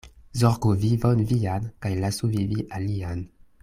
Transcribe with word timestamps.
Zorgu 0.43 0.71
vivon 0.85 1.21
vian 1.33 1.69
kaj 1.87 1.93
lasu 2.03 2.33
vivi 2.37 2.69
alian. 2.81 3.27